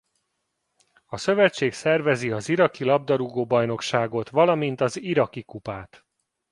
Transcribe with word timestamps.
A 1.05 1.17
szövetség 1.17 1.73
szervezi 1.73 2.31
a 2.31 2.37
Iraki 2.45 2.83
labdarúgó-bajnokságot 2.83 4.29
valamint 4.29 4.81
a 4.81 4.87
Iraki 4.93 5.43
kupát. 5.43 6.05